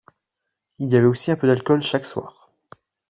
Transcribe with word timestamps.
Il 0.79 0.89
y 0.91 0.95
avait 0.95 1.05
aussi 1.05 1.29
un 1.29 1.35
peu 1.35 1.45
d’alcool 1.45 1.83
chaque 1.83 2.07
soir. 2.07 2.49